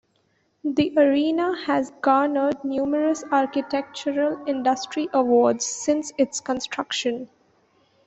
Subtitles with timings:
[0.63, 7.29] The arena has garnered numerous architectural industry awards since its construction.